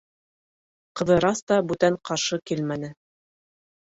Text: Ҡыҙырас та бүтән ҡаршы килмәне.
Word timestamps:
Ҡыҙырас 1.01 1.43
та 1.51 1.59
бүтән 1.73 1.99
ҡаршы 2.11 2.43
килмәне. 2.53 2.91